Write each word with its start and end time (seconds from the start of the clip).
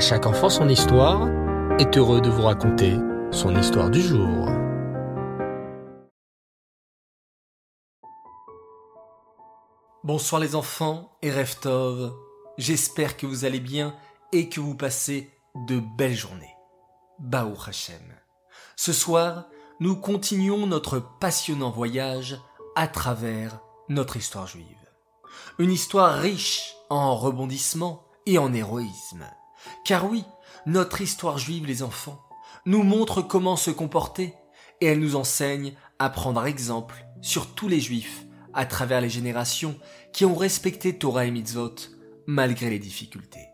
Chaque 0.00 0.24
enfant 0.24 0.48
son 0.48 0.66
histoire 0.70 1.28
est 1.78 1.98
heureux 1.98 2.22
de 2.22 2.30
vous 2.30 2.40
raconter 2.40 2.96
son 3.30 3.54
histoire 3.54 3.90
du 3.90 4.00
jour. 4.00 4.48
Bonsoir 10.02 10.40
les 10.40 10.54
enfants 10.54 11.12
et 11.20 11.30
Reftov, 11.30 12.14
j'espère 12.56 13.18
que 13.18 13.26
vous 13.26 13.44
allez 13.44 13.60
bien 13.60 13.94
et 14.32 14.48
que 14.48 14.58
vous 14.58 14.74
passez 14.74 15.30
de 15.68 15.80
belles 15.98 16.16
journées. 16.16 16.56
Baou 17.18 17.54
Hashem. 17.66 18.00
Ce 18.76 18.94
soir, 18.94 19.48
nous 19.80 19.96
continuons 19.96 20.66
notre 20.66 20.98
passionnant 21.20 21.70
voyage 21.70 22.40
à 22.74 22.88
travers 22.88 23.60
notre 23.90 24.16
histoire 24.16 24.46
juive. 24.46 24.64
Une 25.58 25.70
histoire 25.70 26.14
riche 26.14 26.74
en 26.88 27.14
rebondissements 27.16 28.06
et 28.24 28.38
en 28.38 28.54
héroïsme. 28.54 29.26
Car 29.84 30.10
oui, 30.10 30.24
notre 30.66 31.00
histoire 31.00 31.38
juive, 31.38 31.66
les 31.66 31.82
enfants, 31.82 32.20
nous 32.66 32.82
montre 32.82 33.22
comment 33.22 33.56
se 33.56 33.70
comporter 33.70 34.34
et 34.80 34.86
elle 34.86 35.00
nous 35.00 35.16
enseigne 35.16 35.74
à 35.98 36.10
prendre 36.10 36.44
exemple 36.44 37.06
sur 37.20 37.54
tous 37.54 37.68
les 37.68 37.80
juifs 37.80 38.24
à 38.52 38.66
travers 38.66 39.00
les 39.00 39.08
générations 39.08 39.76
qui 40.12 40.24
ont 40.24 40.34
respecté 40.34 40.98
Torah 40.98 41.26
et 41.26 41.30
Mitzvot 41.30 41.74
malgré 42.26 42.70
les 42.70 42.78
difficultés. 42.78 43.48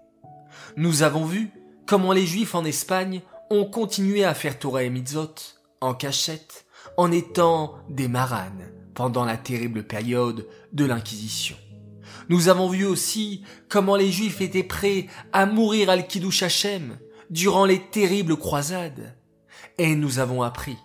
Nous 0.77 1.03
avons 1.03 1.25
vu 1.25 1.51
comment 1.87 2.13
les 2.13 2.27
juifs 2.27 2.55
en 2.55 2.65
Espagne 2.65 3.23
ont 3.51 3.65
continué 3.65 4.25
à 4.25 4.35
faire 4.35 4.59
Torah 4.59 4.83
et 4.83 4.91
Mitzvot 4.91 5.35
en 5.81 5.95
cachette 5.95 6.67
en 6.97 7.13
étant 7.13 7.77
des 7.89 8.09
maranes 8.09 8.73
pendant 8.95 9.25
la 9.25 9.37
terrible 9.37 9.87
période 9.87 10.47
de 10.73 10.85
l'Inquisition. 10.85 11.57
Nous 12.29 12.49
avons 12.49 12.69
vu 12.69 12.85
aussi 12.85 13.43
comment 13.69 13.97
les 13.97 14.11
Juifs 14.11 14.41
étaient 14.41 14.63
prêts 14.63 15.07
à 15.33 15.47
mourir 15.47 15.91
al 15.91 16.07
Kiddush 16.07 16.43
Hashem 16.43 16.99
durant 17.31 17.65
les 17.65 17.81
terribles 17.81 18.37
croisades. 18.37 19.17
Et 19.79 19.95
nous 19.95 20.19
avons 20.19 20.43
appris 20.43 20.77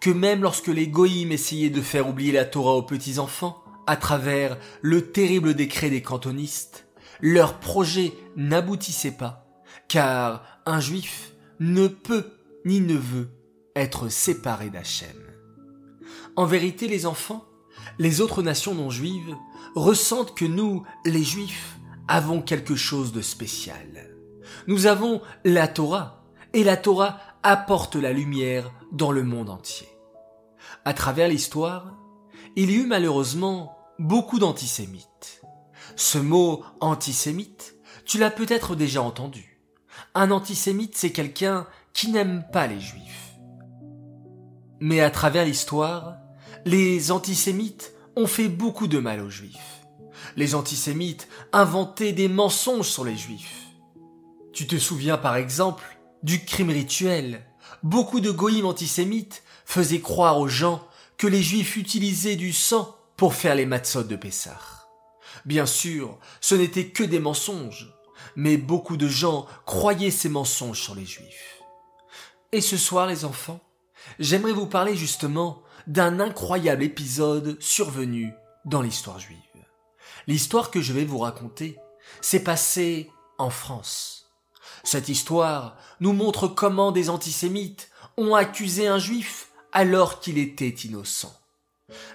que 0.00 0.10
même 0.10 0.42
lorsque 0.42 0.68
les 0.68 0.88
Goïms 0.88 1.32
essayaient 1.32 1.70
de 1.70 1.82
faire 1.82 2.08
oublier 2.08 2.32
la 2.32 2.44
Torah 2.44 2.74
aux 2.74 2.82
petits-enfants, 2.82 3.62
à 3.86 3.96
travers 3.96 4.58
le 4.82 5.10
terrible 5.10 5.54
décret 5.54 5.90
des 5.90 6.02
cantonistes, 6.02 6.86
leur 7.20 7.58
projet 7.58 8.12
n'aboutissait 8.36 9.16
pas, 9.16 9.46
car 9.88 10.44
un 10.66 10.80
juif 10.80 11.32
ne 11.58 11.88
peut 11.88 12.26
ni 12.64 12.80
ne 12.80 12.96
veut 12.96 13.30
être 13.74 14.08
séparé 14.08 14.70
d'Hachem. 14.70 15.16
En 16.36 16.44
vérité, 16.44 16.86
les 16.86 17.06
enfants, 17.06 17.44
les 17.98 18.20
autres 18.20 18.42
nations 18.42 18.74
non 18.74 18.90
juives 18.90 19.34
ressentent 19.78 20.34
que 20.34 20.44
nous, 20.44 20.84
les 21.04 21.22
juifs, 21.22 21.78
avons 22.06 22.42
quelque 22.42 22.76
chose 22.76 23.12
de 23.12 23.20
spécial. 23.20 24.10
Nous 24.66 24.86
avons 24.86 25.20
la 25.44 25.68
Torah, 25.68 26.24
et 26.52 26.64
la 26.64 26.76
Torah 26.76 27.18
apporte 27.42 27.96
la 27.96 28.12
lumière 28.12 28.72
dans 28.92 29.12
le 29.12 29.22
monde 29.22 29.50
entier. 29.50 29.88
À 30.84 30.94
travers 30.94 31.28
l'histoire, 31.28 31.94
il 32.56 32.70
y 32.70 32.76
eut 32.76 32.86
malheureusement 32.86 33.76
beaucoup 33.98 34.38
d'antisémites. 34.38 35.42
Ce 35.96 36.18
mot 36.18 36.62
antisémite, 36.80 37.76
tu 38.04 38.18
l'as 38.18 38.30
peut-être 38.30 38.74
déjà 38.74 39.02
entendu. 39.02 39.60
Un 40.14 40.30
antisémite, 40.30 40.96
c'est 40.96 41.12
quelqu'un 41.12 41.66
qui 41.92 42.10
n'aime 42.10 42.44
pas 42.52 42.66
les 42.66 42.80
juifs. 42.80 43.34
Mais 44.80 45.00
à 45.00 45.10
travers 45.10 45.44
l'histoire, 45.44 46.16
les 46.64 47.10
antisémites 47.10 47.92
fait 48.26 48.48
beaucoup 48.48 48.86
de 48.86 48.98
mal 48.98 49.20
aux 49.20 49.30
juifs. 49.30 49.86
Les 50.36 50.54
antisémites 50.54 51.28
inventaient 51.52 52.12
des 52.12 52.28
mensonges 52.28 52.88
sur 52.88 53.04
les 53.04 53.16
juifs. 53.16 53.66
Tu 54.52 54.66
te 54.66 54.76
souviens 54.76 55.18
par 55.18 55.36
exemple 55.36 55.84
du 56.22 56.44
crime 56.44 56.70
rituel. 56.70 57.44
Beaucoup 57.82 58.20
de 58.20 58.30
goïms 58.30 58.66
antisémites 58.66 59.42
faisaient 59.64 60.00
croire 60.00 60.38
aux 60.38 60.48
gens 60.48 60.86
que 61.16 61.26
les 61.26 61.42
juifs 61.42 61.76
utilisaient 61.76 62.36
du 62.36 62.52
sang 62.52 62.96
pour 63.16 63.34
faire 63.34 63.54
les 63.54 63.66
matzot 63.66 64.04
de 64.04 64.16
Pessah. 64.16 64.58
Bien 65.44 65.66
sûr, 65.66 66.18
ce 66.40 66.54
n'était 66.54 66.88
que 66.88 67.04
des 67.04 67.20
mensonges, 67.20 67.92
mais 68.36 68.56
beaucoup 68.56 68.96
de 68.96 69.08
gens 69.08 69.46
croyaient 69.66 70.10
ces 70.10 70.28
mensonges 70.28 70.80
sur 70.80 70.94
les 70.94 71.06
juifs. 71.06 71.62
Et 72.52 72.60
ce 72.60 72.76
soir, 72.76 73.06
les 73.06 73.24
enfants, 73.24 73.60
j'aimerais 74.18 74.52
vous 74.52 74.66
parler 74.66 74.96
justement 74.96 75.62
d'un 75.88 76.20
incroyable 76.20 76.82
épisode 76.82 77.56
survenu 77.60 78.34
dans 78.66 78.82
l'histoire 78.82 79.18
juive. 79.18 79.38
L'histoire 80.26 80.70
que 80.70 80.82
je 80.82 80.92
vais 80.92 81.06
vous 81.06 81.18
raconter 81.18 81.78
s'est 82.20 82.44
passée 82.44 83.10
en 83.38 83.48
France. 83.48 84.30
Cette 84.84 85.08
histoire 85.08 85.76
nous 86.00 86.12
montre 86.12 86.46
comment 86.46 86.92
des 86.92 87.08
antisémites 87.08 87.90
ont 88.18 88.34
accusé 88.34 88.86
un 88.86 88.98
juif 88.98 89.48
alors 89.72 90.20
qu'il 90.20 90.38
était 90.38 90.68
innocent. 90.68 91.34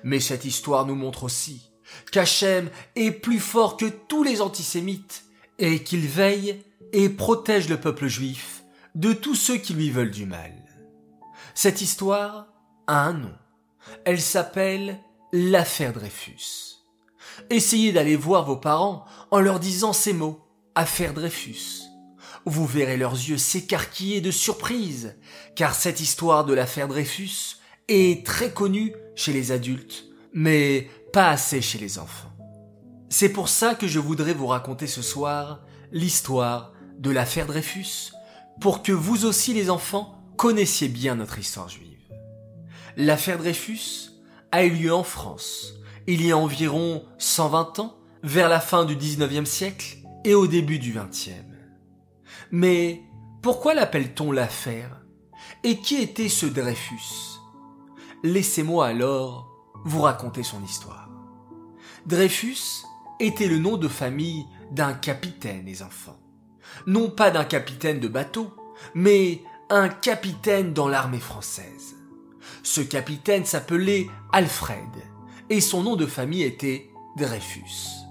Mais 0.03 0.19
cette 0.19 0.45
histoire 0.45 0.85
nous 0.85 0.95
montre 0.95 1.23
aussi 1.23 1.71
qu'Hachem 2.11 2.69
est 2.95 3.11
plus 3.11 3.39
fort 3.39 3.75
que 3.75 3.85
tous 3.85 4.23
les 4.23 4.41
antisémites 4.41 5.25
et 5.57 5.83
qu'il 5.83 6.07
veille 6.07 6.63
et 6.91 7.09
protège 7.09 7.69
le 7.69 7.79
peuple 7.79 8.07
juif 8.07 8.63
de 8.93 9.13
tous 9.13 9.35
ceux 9.35 9.57
qui 9.57 9.73
lui 9.73 9.89
veulent 9.89 10.11
du 10.11 10.27
mal. 10.27 10.53
Cette 11.55 11.81
histoire 11.81 12.47
a 12.85 13.05
un 13.05 13.13
nom. 13.13 13.33
Elle 14.05 14.21
s'appelle 14.21 14.99
l'affaire 15.31 15.93
Dreyfus. 15.93 16.77
Essayez 17.49 17.91
d'aller 17.91 18.15
voir 18.15 18.45
vos 18.45 18.57
parents 18.57 19.05
en 19.31 19.39
leur 19.39 19.59
disant 19.59 19.93
ces 19.93 20.13
mots, 20.13 20.41
affaire 20.75 21.13
Dreyfus. 21.13 21.83
Vous 22.45 22.65
verrez 22.65 22.97
leurs 22.97 23.13
yeux 23.13 23.37
s'écarquiller 23.37 24.21
de 24.21 24.31
surprise, 24.31 25.15
car 25.55 25.73
cette 25.73 26.01
histoire 26.01 26.45
de 26.45 26.53
l'affaire 26.53 26.87
Dreyfus 26.87 27.57
est 27.87 28.25
très 28.25 28.51
connue 28.51 28.93
chez 29.15 29.33
les 29.33 29.51
adultes, 29.51 30.05
mais 30.33 30.89
pas 31.11 31.29
assez 31.29 31.61
chez 31.61 31.79
les 31.79 31.99
enfants. 31.99 32.31
C'est 33.09 33.29
pour 33.29 33.47
ça 33.47 33.75
que 33.75 33.87
je 33.87 33.99
voudrais 33.99 34.33
vous 34.33 34.47
raconter 34.47 34.87
ce 34.87 35.01
soir 35.01 35.61
l'histoire 35.91 36.73
de 36.97 37.11
l'affaire 37.11 37.45
Dreyfus, 37.45 38.11
pour 38.59 38.83
que 38.83 38.91
vous 38.91 39.25
aussi 39.25 39.53
les 39.53 39.69
enfants 39.69 40.19
connaissiez 40.37 40.87
bien 40.87 41.15
notre 41.15 41.39
histoire 41.39 41.69
juive. 41.69 41.92
L'affaire 42.95 43.39
Dreyfus 43.39 44.11
a 44.51 44.65
eu 44.65 44.69
lieu 44.69 44.93
en 44.93 45.03
France, 45.03 45.73
il 46.05 46.23
y 46.23 46.31
a 46.31 46.37
environ 46.37 47.03
120 47.17 47.79
ans, 47.79 47.97
vers 48.21 48.49
la 48.49 48.59
fin 48.59 48.85
du 48.85 48.95
19e 48.95 49.45
siècle 49.45 49.97
et 50.23 50.35
au 50.35 50.47
début 50.47 50.79
du 50.79 50.93
20e. 50.93 51.31
Mais 52.51 53.01
pourquoi 53.41 53.73
l'appelle-t-on 53.73 54.31
l'affaire? 54.31 55.01
Et 55.63 55.79
qui 55.79 55.95
était 55.95 56.29
ce 56.29 56.45
Dreyfus? 56.45 57.39
Laissez-moi 58.23 58.87
alors 58.87 59.49
vous 59.83 60.01
raconter 60.01 60.43
son 60.43 60.63
histoire. 60.63 61.09
Dreyfus 62.05 62.83
était 63.19 63.47
le 63.47 63.57
nom 63.57 63.77
de 63.77 63.87
famille 63.87 64.45
d'un 64.71 64.93
capitaine, 64.93 65.65
les 65.65 65.81
enfants. 65.81 66.19
Non 66.85 67.09
pas 67.09 67.31
d'un 67.31 67.43
capitaine 67.43 67.99
de 67.99 68.07
bateau, 68.07 68.53
mais 68.93 69.41
un 69.69 69.89
capitaine 69.89 70.73
dans 70.73 70.87
l'armée 70.87 71.19
française. 71.19 71.95
Ce 72.63 72.81
capitaine 72.81 73.45
s'appelait 73.45 74.07
Alfred, 74.31 74.77
et 75.49 75.61
son 75.61 75.83
nom 75.83 75.95
de 75.95 76.05
famille 76.05 76.43
était 76.43 76.89
Dreyfus. 77.17 78.05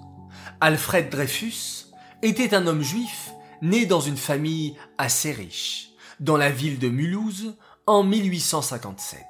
Alfred 0.60 1.10
Dreyfus 1.10 1.86
était 2.22 2.54
un 2.54 2.66
homme 2.66 2.82
juif 2.82 3.32
né 3.62 3.86
dans 3.86 4.00
une 4.00 4.16
famille 4.16 4.76
assez 4.98 5.32
riche, 5.32 5.90
dans 6.20 6.36
la 6.36 6.50
ville 6.50 6.78
de 6.78 6.88
Mulhouse 6.88 7.56
en 7.86 8.04
1857. 8.04 9.20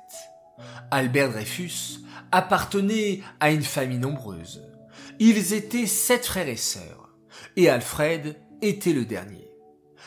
Albert 0.90 1.30
Dreyfus 1.30 2.00
appartenait 2.32 3.20
à 3.40 3.50
une 3.50 3.62
famille 3.62 3.98
nombreuse. 3.98 4.62
Ils 5.18 5.52
étaient 5.52 5.86
sept 5.86 6.26
frères 6.26 6.48
et 6.48 6.56
sœurs, 6.56 7.10
et 7.56 7.68
Alfred 7.68 8.36
était 8.60 8.92
le 8.92 9.04
dernier. 9.04 9.48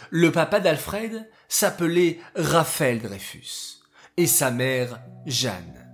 Le 0.09 0.31
papa 0.31 0.59
d'Alfred 0.59 1.30
s'appelait 1.47 2.19
Raphaël 2.36 3.01
Dreyfus, 3.01 3.81
et 4.17 4.27
sa 4.27 4.51
mère 4.51 5.01
Jeanne. 5.25 5.91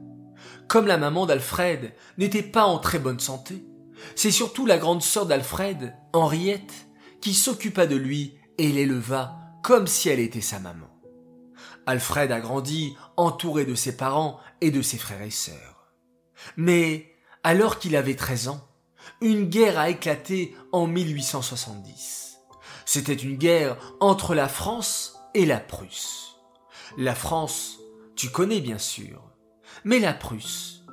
Comme 0.67 0.87
la 0.87 0.97
maman 0.97 1.25
d'Alfred 1.25 1.93
n'était 2.17 2.43
pas 2.43 2.65
en 2.65 2.79
très 2.79 2.99
bonne 2.99 3.19
santé, 3.19 3.65
c'est 4.15 4.31
surtout 4.31 4.65
la 4.65 4.77
grande 4.77 5.01
sœur 5.01 5.25
d'Alfred, 5.25 5.95
Henriette, 6.13 6.87
qui 7.21 7.33
s'occupa 7.33 7.87
de 7.87 7.95
lui 7.95 8.37
et 8.57 8.71
l'éleva 8.71 9.37
comme 9.63 9.87
si 9.87 10.09
elle 10.09 10.19
était 10.19 10.41
sa 10.41 10.59
maman. 10.59 10.87
Alfred 11.85 12.31
a 12.31 12.39
grandi 12.39 12.95
entouré 13.17 13.65
de 13.65 13.75
ses 13.75 13.97
parents 13.97 14.39
et 14.61 14.71
de 14.71 14.81
ses 14.81 14.97
frères 14.97 15.21
et 15.21 15.31
sœurs. 15.31 15.91
Mais, 16.57 17.15
alors 17.43 17.79
qu'il 17.79 17.95
avait 17.95 18.15
13 18.15 18.49
ans, 18.49 18.67
une 19.19 19.49
guerre 19.49 19.79
a 19.79 19.89
éclaté 19.89 20.55
en 20.71 20.87
1870. 20.87 22.37
C'était 22.85 23.13
une 23.13 23.35
guerre 23.35 23.77
entre 23.99 24.35
la 24.35 24.47
France 24.47 25.19
et 25.33 25.45
la 25.45 25.59
Prusse. 25.59 26.35
La 26.97 27.15
France, 27.15 27.80
connais 28.27 28.61
bien 28.61 28.77
sûr, 28.77 29.31
mais 29.83 29.99
la 29.99 30.13
Prusse. 30.13 30.83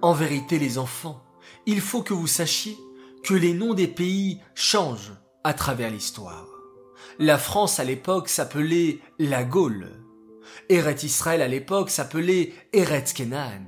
En 0.00 0.12
vérité, 0.12 0.58
les 0.58 0.78
enfants, 0.78 1.24
il 1.66 1.80
faut 1.80 2.02
que 2.02 2.14
vous 2.14 2.26
sachiez 2.26 2.76
que 3.24 3.34
les 3.34 3.52
noms 3.52 3.74
des 3.74 3.88
pays 3.88 4.40
changent 4.54 5.14
à 5.44 5.54
travers 5.54 5.90
l'histoire. 5.90 6.46
La 7.18 7.38
France 7.38 7.80
à 7.80 7.84
l'époque 7.84 8.28
s'appelait 8.28 9.00
la 9.18 9.44
Gaule. 9.44 9.88
Eret 10.68 10.96
Israël 11.02 11.42
à 11.42 11.48
l'époque 11.48 11.90
s'appelait 11.90 12.52
Eretz 12.72 13.12
Kenan. 13.12 13.66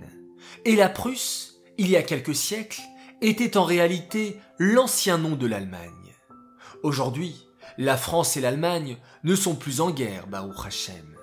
Et 0.64 0.76
la 0.76 0.88
Prusse, 0.88 1.60
il 1.78 1.88
y 1.88 1.96
a 1.96 2.02
quelques 2.02 2.34
siècles, 2.34 2.80
était 3.20 3.56
en 3.56 3.64
réalité 3.64 4.38
l'ancien 4.58 5.18
nom 5.18 5.36
de 5.36 5.46
l'Allemagne. 5.46 6.14
Aujourd'hui, 6.82 7.46
la 7.76 7.96
France 7.96 8.36
et 8.36 8.40
l'Allemagne 8.40 8.96
ne 9.24 9.34
sont 9.34 9.54
plus 9.54 9.80
en 9.80 9.90
guerre, 9.90 10.26
Baruch 10.26 10.66
Hashem. 10.66 11.16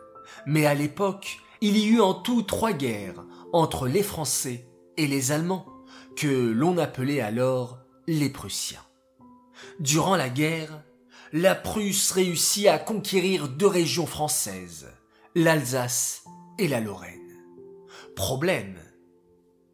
Mais 0.46 0.66
à 0.66 0.74
l'époque, 0.74 1.40
il 1.62 1.78
y 1.78 1.88
eut 1.88 2.02
en 2.02 2.14
tout 2.14 2.42
trois 2.42 2.74
guerres 2.74 3.24
entre 3.54 3.88
les 3.88 4.04
Français 4.04 4.68
et 4.98 5.08
les 5.08 5.32
Allemands, 5.32 5.66
que 6.16 6.28
l'on 6.28 6.78
appelait 6.78 7.22
alors 7.22 7.80
les 8.08 8.30
Prussiens. 8.30 8.84
Durant 9.80 10.16
la 10.16 10.30
guerre, 10.30 10.84
la 11.34 11.56
Prusse 11.56 12.12
réussit 12.12 12.68
à 12.68 12.80
conquérir 12.80 13.48
deux 13.48 13.68
régions 13.68 14.08
françaises, 14.08 14.88
l'Alsace 15.36 16.24
et 16.58 16.68
la 16.68 16.80
Lorraine. 16.80 17.20
Problème. 18.16 18.78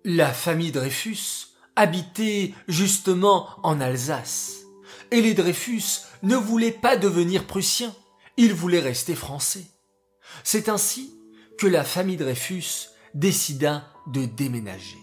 La 0.04 0.34
famille 0.34 0.72
Dreyfus 0.72 1.48
habitait 1.76 2.54
justement 2.68 3.48
en 3.64 3.80
Alsace, 3.80 4.64
et 5.12 5.22
les 5.22 5.34
Dreyfus 5.34 6.02
ne 6.24 6.36
voulaient 6.36 6.72
pas 6.72 6.98
devenir 6.98 7.46
prussiens, 7.46 7.94
ils 8.38 8.54
voulaient 8.54 8.80
rester 8.80 9.16
français. 9.16 9.66
C'est 10.44 10.70
ainsi 10.70 11.16
que 11.58 11.68
la 11.68 11.84
famille 11.84 12.18
Dreyfus 12.18 12.90
décida 13.14 13.90
de 14.08 14.26
déménager. 14.26 14.98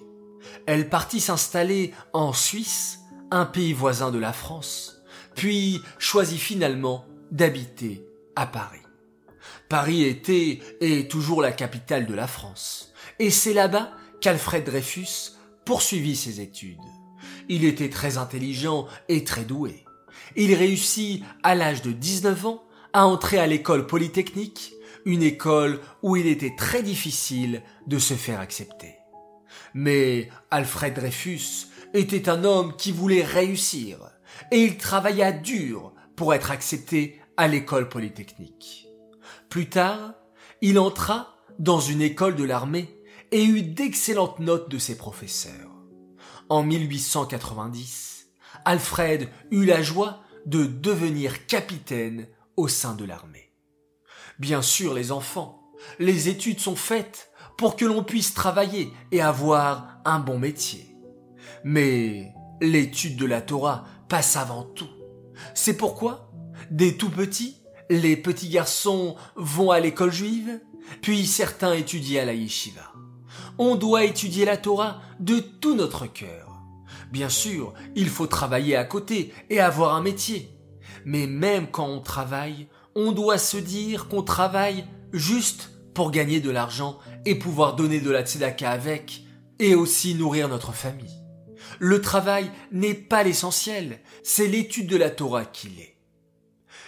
Elle 0.67 0.89
partit 0.89 1.21
s'installer 1.21 1.93
en 2.13 2.33
Suisse, 2.33 3.01
un 3.31 3.47
pays 3.47 3.73
voisin 3.73 4.11
de 4.11 4.19
la 4.19 4.33
France, 4.33 5.03
puis 5.35 5.81
choisit 5.99 6.41
finalement 6.41 7.05
d'habiter 7.31 8.05
à 8.37 8.47
Paris. 8.47 8.81
Paris 9.69 10.03
était 10.05 10.61
et 10.81 11.01
est 11.01 11.11
toujours 11.11 11.43
la 11.43 11.53
capitale 11.53 12.07
de 12.07 12.15
la 12.15 12.27
France, 12.27 12.93
et 13.19 13.31
c'est 13.31 13.55
là-bas 13.55 13.93
qu'Alfred 14.21 14.65
Dreyfus 14.65 15.33
poursuivit 15.65 16.17
ses 16.17 16.41
études. 16.41 16.79
Il 17.49 17.65
était 17.65 17.91
très 17.91 18.19
intelligent 18.19 18.87
et 19.09 19.25
très 19.25 19.45
doué. 19.45 19.85
Il 20.37 20.55
réussit 20.55 21.23
à 21.43 21.55
l'âge 21.55 21.83
de 21.83 21.93
19 21.93 22.47
ans 22.47 22.65
à 22.93 23.07
entrer 23.07 23.39
à 23.39 23.47
l'école 23.47 23.87
polytechnique, 23.87 24.73
une 25.11 25.23
école 25.23 25.81
où 26.03 26.17
il 26.17 26.27
était 26.27 26.55
très 26.57 26.83
difficile 26.83 27.63
de 27.87 27.99
se 27.99 28.15
faire 28.15 28.41
accepter. 28.41 28.97
Mais 29.75 30.29
Alfred 30.51 30.95
Dreyfus 30.95 31.67
était 31.95 32.29
un 32.29 32.45
homme 32.45 32.77
qui 32.77 32.93
voulait 32.93 33.25
réussir, 33.25 33.99
et 34.51 34.63
il 34.63 34.79
travailla 34.79 35.33
dur 35.33 35.93
pour 36.17 36.35
être 36.35 36.51
accepté 36.51 37.21
à 37.37 37.49
l'école 37.49 37.89
polytechnique. 37.89 38.89
Plus 39.49 39.69
tard, 39.69 40.15
il 40.61 40.79
entra 40.79 41.37
dans 41.59 41.81
une 41.81 42.03
école 42.03 42.37
de 42.37 42.45
l'armée 42.45 43.01
et 43.33 43.45
eut 43.45 43.63
d'excellentes 43.63 44.39
notes 44.39 44.71
de 44.71 44.79
ses 44.79 44.97
professeurs. 44.97 45.71
En 46.49 46.63
1890, 46.63 48.29
Alfred 48.65 49.29
eut 49.51 49.65
la 49.65 49.83
joie 49.83 50.21
de 50.47 50.65
devenir 50.65 51.47
capitaine 51.47 52.27
au 52.57 52.69
sein 52.69 52.95
de 52.95 53.05
l'armée. 53.05 53.50
Bien 54.41 54.63
sûr, 54.63 54.95
les 54.95 55.13
enfants, 55.13 55.71
les 55.99 56.31
études 56.31 56.61
sont 56.61 56.75
faites 56.75 57.31
pour 57.59 57.77
que 57.77 57.85
l'on 57.85 58.03
puisse 58.03 58.33
travailler 58.33 58.91
et 59.13 59.21
avoir 59.21 60.01
un 60.07 60.19
bon 60.19 60.39
métier. 60.39 60.97
Mais 61.63 62.33
l'étude 62.63 63.19
de 63.19 63.27
la 63.27 63.43
Torah 63.43 63.85
passe 64.09 64.37
avant 64.37 64.63
tout. 64.63 64.89
C'est 65.53 65.77
pourquoi, 65.77 66.33
dès 66.71 66.93
tout 66.93 67.11
petits, 67.11 67.59
les 67.91 68.17
petits 68.17 68.49
garçons 68.49 69.15
vont 69.37 69.73
à 69.73 69.79
l'école 69.79 70.11
juive, 70.11 70.59
puis 71.03 71.27
certains 71.27 71.75
étudient 71.75 72.23
à 72.23 72.25
la 72.25 72.33
yeshiva. 72.33 72.95
On 73.59 73.77
doit 73.77 74.05
étudier 74.05 74.47
la 74.47 74.57
Torah 74.57 75.03
de 75.19 75.39
tout 75.39 75.75
notre 75.75 76.07
cœur. 76.07 76.63
Bien 77.13 77.29
sûr, 77.29 77.75
il 77.95 78.09
faut 78.09 78.27
travailler 78.27 78.75
à 78.75 78.85
côté 78.85 79.35
et 79.51 79.61
avoir 79.61 79.95
un 79.95 80.01
métier. 80.01 80.57
Mais 81.05 81.27
même 81.27 81.71
quand 81.71 81.87
on 81.87 82.01
travaille, 82.01 82.69
on 82.95 83.13
doit 83.13 83.39
se 83.39 83.57
dire 83.57 84.09
qu'on 84.09 84.23
travaille 84.23 84.85
juste 85.13 85.71
pour 85.95 86.11
gagner 86.11 86.41
de 86.41 86.51
l'argent 86.51 86.99
et 87.25 87.35
pouvoir 87.35 87.77
donner 87.77 88.01
de 88.01 88.11
la 88.11 88.25
tzedaka 88.25 88.71
avec 88.71 89.23
et 89.59 89.75
aussi 89.75 90.15
nourrir 90.15 90.49
notre 90.49 90.73
famille. 90.73 91.21
Le 91.79 92.01
travail 92.01 92.51
n'est 92.73 92.95
pas 92.95 93.23
l'essentiel, 93.23 94.01
c'est 94.23 94.47
l'étude 94.47 94.87
de 94.87 94.97
la 94.97 95.11
Torah 95.11 95.45
qui 95.45 95.69
l'est. 95.69 95.97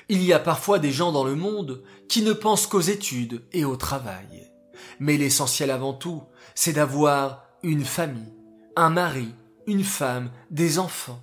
Il 0.09 0.23
y 0.23 0.33
a 0.33 0.39
parfois 0.39 0.79
des 0.79 0.91
gens 0.91 1.13
dans 1.13 1.25
le 1.25 1.35
monde 1.35 1.83
qui 2.09 2.23
ne 2.23 2.33
pensent 2.33 2.67
qu'aux 2.67 2.81
études 2.81 3.43
et 3.53 3.65
au 3.65 3.77
travail. 3.77 4.51
Mais 4.99 5.17
l'essentiel 5.17 5.71
avant 5.71 5.95
tout, 5.95 6.23
c'est 6.55 6.73
d'avoir 6.73 7.45
une 7.63 7.85
famille, 7.85 8.35
un 8.77 8.91
mari, 8.91 9.29
une 9.67 9.85
femme, 9.85 10.31
des 10.51 10.79
enfants. 10.79 11.23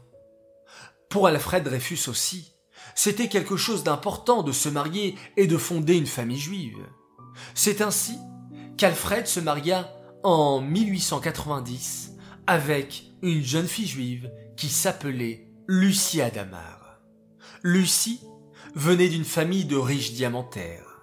Pour 1.10 1.28
Alfred 1.28 1.64
Dreyfus 1.64 2.10
aussi, 2.10 2.54
c'était 3.02 3.30
quelque 3.30 3.56
chose 3.56 3.86
d'important 3.86 4.44
de 4.44 4.52
se 4.52 4.68
marier 4.68 5.16
et 5.38 5.48
de 5.48 5.56
fonder 5.56 5.96
une 5.96 6.06
famille 6.06 6.38
juive. 6.38 6.86
C'est 7.56 7.80
ainsi 7.80 8.18
qu'Alfred 8.76 9.26
se 9.26 9.40
maria 9.40 9.90
en 10.22 10.60
1890 10.60 12.18
avec 12.46 13.06
une 13.22 13.42
jeune 13.42 13.70
fille 13.70 13.88
juive 13.88 14.30
qui 14.58 14.68
s'appelait 14.68 15.48
Lucie 15.66 16.20
Adamar. 16.20 17.00
Lucie 17.64 18.20
venait 18.76 19.08
d'une 19.08 19.24
famille 19.24 19.64
de 19.64 19.78
riches 19.78 20.12
diamantaires. 20.12 21.00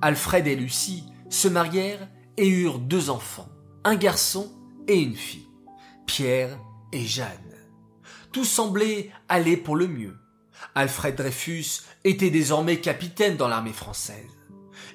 Alfred 0.00 0.46
et 0.46 0.54
Lucie 0.54 1.02
se 1.30 1.48
marièrent 1.48 2.08
et 2.36 2.46
eurent 2.46 2.78
deux 2.78 3.10
enfants, 3.10 3.48
un 3.82 3.96
garçon 3.96 4.52
et 4.86 5.00
une 5.00 5.16
fille. 5.16 5.48
Pierre 6.06 6.60
et 6.92 7.04
Jeanne. 7.04 7.56
Tout 8.30 8.44
semblait 8.44 9.10
aller 9.28 9.56
pour 9.56 9.74
le 9.74 9.88
mieux. 9.88 10.14
Alfred 10.74 11.14
Dreyfus 11.16 11.82
était 12.04 12.30
désormais 12.30 12.80
capitaine 12.80 13.36
dans 13.36 13.48
l'armée 13.48 13.72
française. 13.72 14.30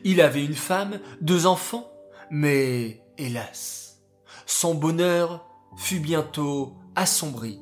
Il 0.03 0.21
avait 0.21 0.43
une 0.43 0.55
femme, 0.55 0.99
deux 1.21 1.45
enfants, 1.45 1.91
mais 2.29 3.01
hélas, 3.17 4.01
son 4.45 4.75
bonheur 4.75 5.47
fut 5.77 5.99
bientôt 5.99 6.75
assombri 6.95 7.59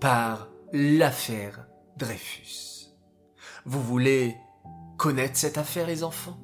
par 0.00 0.48
l'affaire 0.72 1.66
Dreyfus. 1.96 2.88
Vous 3.64 3.82
voulez 3.82 4.36
connaître 4.96 5.36
cette 5.36 5.58
affaire, 5.58 5.86
les 5.86 6.02
enfants? 6.02 6.38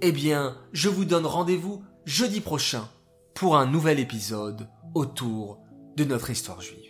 Eh 0.00 0.12
bien, 0.12 0.56
je 0.72 0.88
vous 0.88 1.04
donne 1.04 1.26
rendez-vous 1.26 1.82
jeudi 2.04 2.40
prochain 2.40 2.88
pour 3.34 3.56
un 3.56 3.66
nouvel 3.66 3.98
épisode 3.98 4.68
autour 4.94 5.60
de 5.96 6.04
notre 6.04 6.30
histoire 6.30 6.60
juive. 6.60 6.87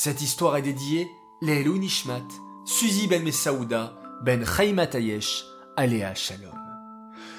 Cette 0.00 0.22
histoire 0.22 0.56
est 0.56 0.62
dédiée 0.62 1.10
Leilou 1.42 1.76
Nishmat, 1.76 2.22
Suzy 2.64 3.08
Ben 3.08 3.20
Messaouda, 3.24 3.94
Ben 4.22 4.46
Chaim 4.46 4.78
Atayesh, 4.78 5.44
Aléa 5.76 6.14
Shalom. 6.14 6.54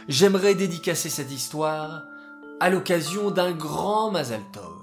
J'aimerais 0.10 0.56
dédicacer 0.56 1.08
cette 1.08 1.32
histoire 1.32 2.02
à 2.60 2.70
l'occasion 2.70 3.32
d'un 3.32 3.54
grand 3.54 4.12
Mazal 4.12 4.42
Tov. 4.52 4.76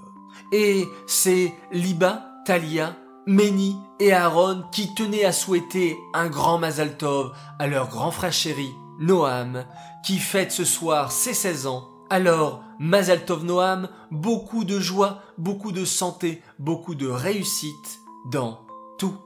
Et 0.51 0.87
c'est 1.05 1.53
Liba, 1.71 2.27
Talia, 2.47 2.95
Méni 3.27 3.77
et 3.99 4.11
Aaron 4.11 4.63
qui 4.71 4.95
tenaient 4.95 5.25
à 5.25 5.31
souhaiter 5.31 5.99
un 6.15 6.29
grand 6.29 6.57
Mazal 6.57 6.97
Tov 6.97 7.31
à 7.59 7.67
leur 7.67 7.89
grand 7.89 8.09
frère 8.09 8.33
chéri, 8.33 8.73
Noam, 8.97 9.65
qui 10.03 10.17
fête 10.17 10.51
ce 10.51 10.65
soir 10.65 11.11
ses 11.11 11.35
16 11.35 11.67
ans 11.67 11.87
alors, 12.09 12.63
Mazal 12.79 13.25
Tov 13.25 13.43
Noam, 13.43 13.89
beaucoup 14.11 14.63
de 14.63 14.79
joie, 14.79 15.21
beaucoup 15.37 15.71
de 15.71 15.83
santé, 15.83 16.41
beaucoup 16.59 16.95
de 16.95 17.07
réussite 17.07 17.99
dans 18.31 18.65
tout 18.97 19.17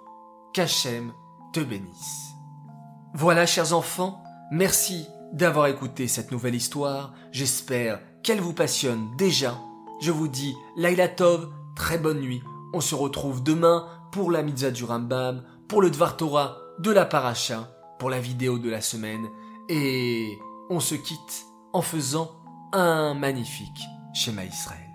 qu'Hachem 0.53 1.13
te 1.53 1.59
bénisse. 1.59 2.31
Voilà, 3.13 3.45
chers 3.45 3.73
enfants, 3.73 4.23
merci 4.51 5.05
d'avoir 5.33 5.67
écouté 5.67 6.07
cette 6.07 6.31
nouvelle 6.31 6.55
histoire. 6.55 7.13
J'espère 7.31 7.99
qu'elle 8.23 8.41
vous 8.41 8.53
passionne 8.53 9.15
déjà. 9.17 9.59
Je 10.01 10.11
vous 10.11 10.27
dis 10.27 10.55
Laila 10.75 11.07
Tov, 11.07 11.51
très 11.75 11.97
bonne 11.97 12.21
nuit. 12.21 12.41
On 12.73 12.81
se 12.81 12.95
retrouve 12.95 13.43
demain 13.43 13.87
pour 14.11 14.31
la 14.31 14.41
mitzvah 14.41 14.71
du 14.71 14.83
Rambam, 14.85 15.43
pour 15.67 15.81
le 15.81 15.91
Dvar 15.91 16.17
Torah 16.17 16.57
de 16.79 16.91
la 16.91 17.05
Paracha, 17.05 17.69
pour 17.99 18.09
la 18.09 18.19
vidéo 18.19 18.57
de 18.57 18.69
la 18.69 18.81
semaine. 18.81 19.27
Et 19.69 20.39
on 20.69 20.79
se 20.79 20.95
quitte 20.95 21.45
en 21.73 21.81
faisant 21.81 22.40
un 22.73 23.13
magnifique 23.13 23.87
schéma 24.13 24.45
Israël. 24.45 24.90